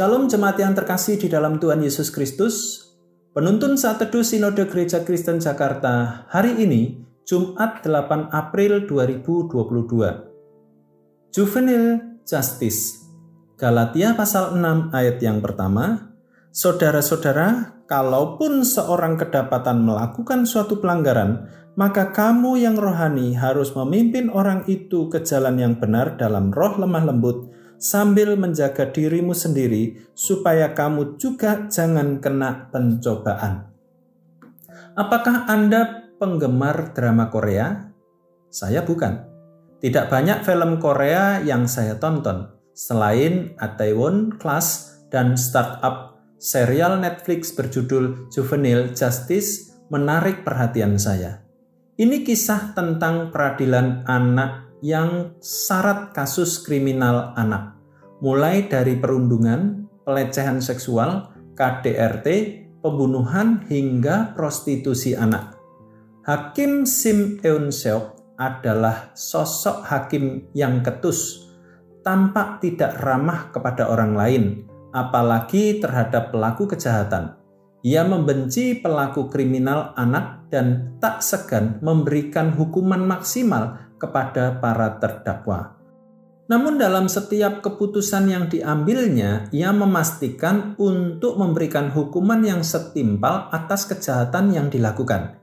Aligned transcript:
Shalom 0.00 0.32
jemaat 0.32 0.56
yang 0.56 0.72
terkasih 0.72 1.20
di 1.20 1.28
dalam 1.28 1.60
Tuhan 1.60 1.84
Yesus 1.84 2.08
Kristus. 2.08 2.88
Penuntun 3.36 3.76
saat 3.76 4.00
teduh 4.00 4.24
Sinode 4.24 4.64
Gereja 4.64 5.04
Kristen 5.04 5.44
Jakarta 5.44 6.24
hari 6.32 6.56
ini, 6.56 7.04
Jumat 7.28 7.84
8 7.84 8.32
April 8.32 8.88
2022. 8.88 11.36
Juvenile 11.36 12.16
Justice. 12.24 13.12
Galatia 13.60 14.16
pasal 14.16 14.56
6 14.56 14.88
ayat 14.88 15.20
yang 15.20 15.44
pertama. 15.44 16.16
Saudara-saudara, 16.48 17.84
kalaupun 17.84 18.64
seorang 18.64 19.20
kedapatan 19.20 19.84
melakukan 19.84 20.48
suatu 20.48 20.80
pelanggaran, 20.80 21.44
maka 21.76 22.08
kamu 22.08 22.56
yang 22.56 22.80
rohani 22.80 23.36
harus 23.36 23.76
memimpin 23.76 24.32
orang 24.32 24.64
itu 24.64 25.12
ke 25.12 25.20
jalan 25.20 25.60
yang 25.60 25.76
benar 25.76 26.16
dalam 26.16 26.48
roh 26.48 26.80
lemah 26.80 27.04
lembut 27.04 27.59
sambil 27.80 28.36
menjaga 28.36 28.92
dirimu 28.92 29.32
sendiri 29.32 29.96
supaya 30.12 30.76
kamu 30.76 31.16
juga 31.16 31.66
jangan 31.72 32.20
kena 32.20 32.68
pencobaan. 32.68 33.72
Apakah 34.94 35.48
Anda 35.48 36.12
penggemar 36.20 36.92
drama 36.92 37.32
Korea? 37.32 37.88
Saya 38.52 38.84
bukan. 38.84 39.26
Tidak 39.80 40.12
banyak 40.12 40.44
film 40.44 40.76
Korea 40.76 41.40
yang 41.40 41.64
saya 41.64 41.96
tonton 41.96 42.52
selain 42.76 43.56
Itaewon 43.56 44.36
Class 44.36 45.00
dan 45.08 45.40
startup 45.40 46.20
serial 46.36 47.00
Netflix 47.00 47.56
berjudul 47.56 48.28
Juvenile 48.28 48.92
Justice 48.92 49.72
menarik 49.88 50.44
perhatian 50.44 51.00
saya. 51.00 51.40
Ini 52.00 52.24
kisah 52.24 52.72
tentang 52.76 53.28
peradilan 53.28 54.04
anak 54.04 54.69
yang 54.80 55.36
syarat 55.40 56.12
kasus 56.16 56.60
kriminal 56.64 57.36
anak, 57.36 57.76
mulai 58.24 58.68
dari 58.68 58.96
perundungan, 58.96 59.88
pelecehan 60.04 60.60
seksual, 60.60 61.32
KDRT, 61.56 62.28
pembunuhan 62.80 63.64
hingga 63.68 64.32
prostitusi 64.32 65.12
anak. 65.12 65.56
Hakim 66.24 66.88
Sim 66.88 67.40
Eun 67.44 67.68
Seok 67.68 68.36
adalah 68.40 69.12
sosok 69.12 69.84
hakim 69.84 70.48
yang 70.56 70.80
ketus, 70.80 71.44
tampak 72.00 72.64
tidak 72.64 72.96
ramah 73.04 73.52
kepada 73.52 73.88
orang 73.88 74.16
lain, 74.16 74.44
apalagi 74.96 75.80
terhadap 75.80 76.32
pelaku 76.32 76.64
kejahatan. 76.64 77.36
Ia 77.80 78.04
membenci 78.04 78.76
pelaku 78.76 79.32
kriminal 79.32 79.96
anak 79.96 80.52
dan 80.52 80.96
tak 81.00 81.24
segan 81.24 81.80
memberikan 81.80 82.52
hukuman 82.52 83.00
maksimal 83.00 83.89
kepada 84.00 84.56
para 84.56 84.96
terdakwa. 84.96 85.76
Namun 86.50 86.82
dalam 86.82 87.06
setiap 87.06 87.62
keputusan 87.62 88.26
yang 88.26 88.50
diambilnya, 88.50 89.46
ia 89.54 89.70
memastikan 89.70 90.74
untuk 90.82 91.38
memberikan 91.38 91.94
hukuman 91.94 92.42
yang 92.42 92.66
setimpal 92.66 93.46
atas 93.54 93.86
kejahatan 93.86 94.50
yang 94.50 94.66
dilakukan. 94.66 95.38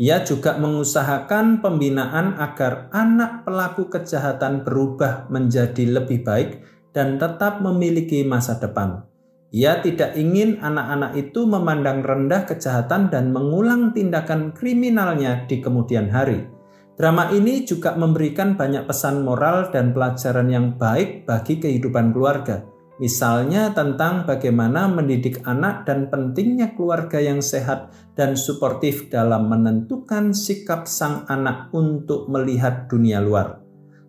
Ia 0.00 0.24
juga 0.24 0.56
mengusahakan 0.56 1.60
pembinaan 1.60 2.40
agar 2.40 2.88
anak 2.88 3.44
pelaku 3.44 3.92
kejahatan 3.92 4.64
berubah 4.64 5.28
menjadi 5.28 6.00
lebih 6.00 6.24
baik 6.24 6.64
dan 6.96 7.20
tetap 7.20 7.60
memiliki 7.60 8.24
masa 8.24 8.56
depan. 8.56 9.04
Ia 9.52 9.84
tidak 9.84 10.16
ingin 10.16 10.60
anak-anak 10.64 11.20
itu 11.20 11.44
memandang 11.44 12.00
rendah 12.00 12.48
kejahatan 12.48 13.12
dan 13.12 13.28
mengulang 13.28 13.92
tindakan 13.92 14.56
kriminalnya 14.56 15.44
di 15.44 15.60
kemudian 15.60 16.08
hari. 16.08 16.55
Drama 16.96 17.28
ini 17.28 17.68
juga 17.68 17.92
memberikan 17.92 18.56
banyak 18.56 18.88
pesan 18.88 19.20
moral 19.20 19.68
dan 19.68 19.92
pelajaran 19.92 20.48
yang 20.48 20.66
baik 20.80 21.28
bagi 21.28 21.60
kehidupan 21.60 22.16
keluarga. 22.16 22.64
Misalnya 22.96 23.76
tentang 23.76 24.24
bagaimana 24.24 24.88
mendidik 24.88 25.44
anak 25.44 25.84
dan 25.84 26.08
pentingnya 26.08 26.72
keluarga 26.72 27.20
yang 27.20 27.44
sehat 27.44 27.92
dan 28.16 28.32
suportif 28.32 29.12
dalam 29.12 29.52
menentukan 29.52 30.32
sikap 30.32 30.88
sang 30.88 31.28
anak 31.28 31.68
untuk 31.76 32.32
melihat 32.32 32.88
dunia 32.88 33.20
luar. 33.20 33.60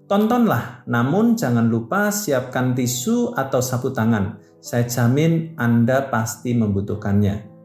Tontonlah, 0.08 0.88
namun 0.88 1.36
jangan 1.36 1.68
lupa 1.68 2.08
siapkan 2.16 2.72
tisu 2.72 3.36
atau 3.36 3.60
sapu 3.60 3.92
tangan. 3.92 4.40
Saya 4.64 4.88
jamin 4.88 5.60
Anda 5.60 6.08
pasti 6.08 6.56
membutuhkannya. 6.56 7.57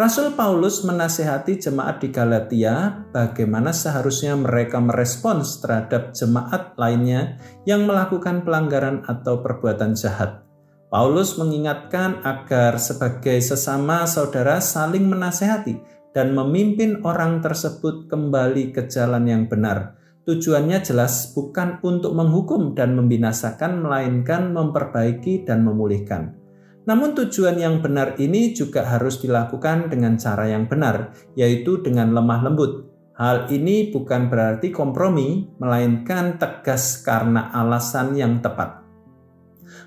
Rasul 0.00 0.32
Paulus 0.32 0.80
menasehati 0.80 1.60
jemaat 1.60 2.00
di 2.00 2.08
Galatia 2.08 3.04
bagaimana 3.12 3.68
seharusnya 3.68 4.32
mereka 4.32 4.80
merespons 4.80 5.60
terhadap 5.60 6.16
jemaat 6.16 6.72
lainnya 6.80 7.36
yang 7.68 7.84
melakukan 7.84 8.40
pelanggaran 8.40 9.04
atau 9.04 9.44
perbuatan 9.44 9.92
jahat. 9.92 10.40
Paulus 10.88 11.36
mengingatkan 11.36 12.24
agar 12.24 12.80
sebagai 12.80 13.44
sesama 13.44 14.08
saudara 14.08 14.64
saling 14.64 15.04
menasehati 15.04 15.76
dan 16.16 16.32
memimpin 16.32 17.04
orang 17.04 17.44
tersebut 17.44 18.08
kembali 18.08 18.72
ke 18.72 18.88
jalan 18.88 19.28
yang 19.28 19.52
benar. 19.52 20.00
Tujuannya 20.24 20.80
jelas 20.80 21.36
bukan 21.36 21.76
untuk 21.84 22.16
menghukum 22.16 22.72
dan 22.72 22.96
membinasakan, 22.96 23.84
melainkan 23.84 24.48
memperbaiki 24.56 25.44
dan 25.44 25.60
memulihkan. 25.60 26.40
Namun 26.88 27.12
tujuan 27.12 27.60
yang 27.60 27.84
benar 27.84 28.16
ini 28.16 28.56
juga 28.56 28.88
harus 28.88 29.20
dilakukan 29.20 29.92
dengan 29.92 30.16
cara 30.16 30.48
yang 30.48 30.64
benar, 30.64 31.12
yaitu 31.36 31.84
dengan 31.84 32.16
lemah 32.16 32.40
lembut. 32.48 32.88
Hal 33.20 33.52
ini 33.52 33.92
bukan 33.92 34.32
berarti 34.32 34.72
kompromi, 34.72 35.44
melainkan 35.60 36.40
tegas 36.40 37.04
karena 37.04 37.52
alasan 37.52 38.16
yang 38.16 38.40
tepat. 38.40 38.80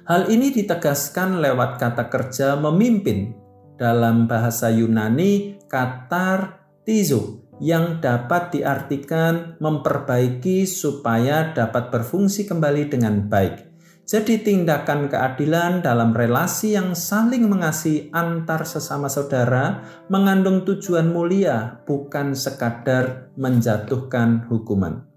Hal 0.06 0.30
ini 0.30 0.54
ditegaskan 0.54 1.42
lewat 1.42 1.82
kata 1.82 2.14
kerja 2.14 2.54
memimpin 2.62 3.34
dalam 3.74 4.30
bahasa 4.30 4.70
Yunani 4.70 5.66
katar 5.66 6.62
tizo 6.86 7.50
yang 7.58 7.98
dapat 8.04 8.54
diartikan 8.54 9.58
memperbaiki 9.58 10.70
supaya 10.70 11.58
dapat 11.58 11.90
berfungsi 11.90 12.46
kembali 12.46 12.92
dengan 12.92 13.26
baik. 13.26 13.73
Jadi 14.04 14.44
tindakan 14.44 15.08
keadilan 15.08 15.80
dalam 15.80 16.12
relasi 16.12 16.76
yang 16.76 16.92
saling 16.92 17.48
mengasihi 17.48 18.12
antar 18.12 18.68
sesama 18.68 19.08
saudara 19.08 19.80
mengandung 20.12 20.68
tujuan 20.68 21.08
mulia 21.08 21.80
bukan 21.88 22.36
sekadar 22.36 23.32
menjatuhkan 23.40 24.44
hukuman. 24.52 25.08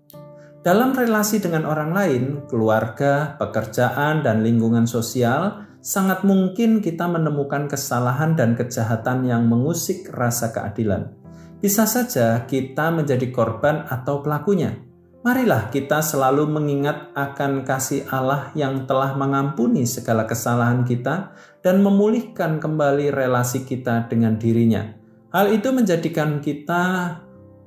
Dalam 0.62 0.94
relasi 0.94 1.42
dengan 1.42 1.66
orang 1.66 1.90
lain, 1.90 2.24
keluarga, 2.46 3.34
pekerjaan, 3.42 4.22
dan 4.22 4.46
lingkungan 4.46 4.86
sosial, 4.86 5.66
sangat 5.82 6.22
mungkin 6.22 6.78
kita 6.78 7.10
menemukan 7.10 7.66
kesalahan 7.66 8.38
dan 8.38 8.54
kejahatan 8.54 9.26
yang 9.26 9.50
mengusik 9.50 10.10
rasa 10.14 10.54
keadilan. 10.54 11.10
Bisa 11.58 11.86
saja 11.90 12.46
kita 12.46 12.94
menjadi 12.94 13.34
korban 13.34 13.82
atau 13.86 14.22
pelakunya. 14.22 14.85
Marilah 15.26 15.74
kita 15.74 16.06
selalu 16.06 16.46
mengingat 16.46 17.10
akan 17.18 17.66
kasih 17.66 18.06
Allah 18.14 18.54
yang 18.54 18.86
telah 18.86 19.18
mengampuni 19.18 19.82
segala 19.82 20.22
kesalahan 20.22 20.86
kita 20.86 21.34
dan 21.66 21.82
memulihkan 21.82 22.62
kembali 22.62 23.10
relasi 23.10 23.66
kita 23.66 24.06
dengan 24.06 24.38
dirinya. 24.38 24.86
Hal 25.34 25.50
itu 25.50 25.74
menjadikan 25.74 26.38
kita 26.38 27.10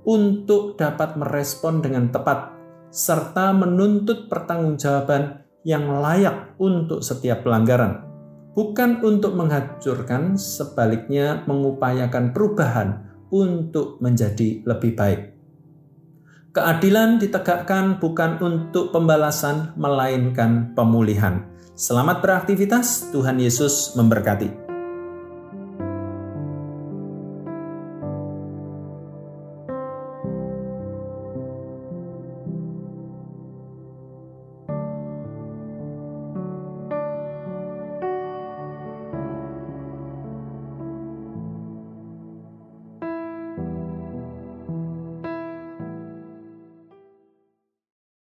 untuk 0.08 0.80
dapat 0.80 1.20
merespon 1.20 1.84
dengan 1.84 2.08
tepat 2.08 2.56
serta 2.96 3.52
menuntut 3.52 4.32
pertanggungjawaban 4.32 5.44
yang 5.68 6.00
layak 6.00 6.56
untuk 6.64 7.04
setiap 7.04 7.44
pelanggaran. 7.44 8.08
Bukan 8.56 9.04
untuk 9.04 9.36
menghancurkan, 9.36 10.40
sebaliknya 10.40 11.44
mengupayakan 11.44 12.32
perubahan 12.32 13.04
untuk 13.36 14.00
menjadi 14.00 14.64
lebih 14.64 14.96
baik. 14.96 15.39
Keadilan 16.50 17.22
ditegakkan 17.22 18.02
bukan 18.02 18.42
untuk 18.42 18.90
pembalasan, 18.90 19.78
melainkan 19.78 20.74
pemulihan. 20.74 21.46
Selamat 21.78 22.26
beraktivitas, 22.26 23.14
Tuhan 23.14 23.38
Yesus 23.38 23.94
memberkati. 23.94 24.69